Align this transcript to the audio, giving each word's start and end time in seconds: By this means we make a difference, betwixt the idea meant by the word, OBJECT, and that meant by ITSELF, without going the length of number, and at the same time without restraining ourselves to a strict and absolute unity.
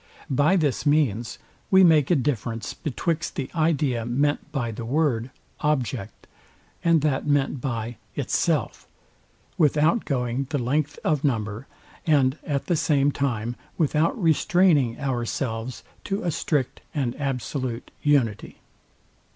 By 0.31 0.55
this 0.55 0.83
means 0.83 1.37
we 1.69 1.83
make 1.83 2.09
a 2.09 2.15
difference, 2.15 2.73
betwixt 2.73 3.35
the 3.35 3.51
idea 3.53 4.03
meant 4.03 4.51
by 4.51 4.71
the 4.71 4.83
word, 4.83 5.29
OBJECT, 5.59 6.25
and 6.83 7.01
that 7.01 7.27
meant 7.27 7.61
by 7.61 7.97
ITSELF, 8.15 8.87
without 9.59 10.03
going 10.05 10.47
the 10.49 10.57
length 10.57 10.97
of 11.03 11.23
number, 11.23 11.67
and 12.07 12.39
at 12.43 12.65
the 12.65 12.75
same 12.75 13.11
time 13.11 13.55
without 13.77 14.19
restraining 14.19 14.99
ourselves 14.99 15.83
to 16.05 16.23
a 16.23 16.31
strict 16.31 16.81
and 16.95 17.15
absolute 17.21 17.91
unity. 18.01 18.57